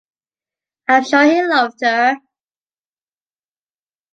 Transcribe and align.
I’m 0.87 1.03
sure 1.03 1.25
he 1.25 1.43
loved 1.45 1.81
her. 1.83 2.19